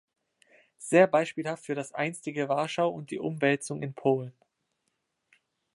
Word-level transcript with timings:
Sehr 0.79 1.05
beispielhaft 1.05 1.63
für 1.63 1.75
das 1.75 1.91
einstige 1.93 2.49
Warschau 2.49 2.89
und 2.89 3.11
die 3.11 3.19
Umwälzung 3.19 3.83
in 3.83 3.93
Polen. 3.93 4.33